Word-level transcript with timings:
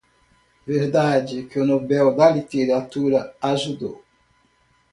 Verdade 0.65 1.43
que 1.45 1.59
o 1.59 1.63
Nobel 1.63 2.15
da 2.15 2.31
Literatura 2.31 3.35
ajudou 3.39 4.03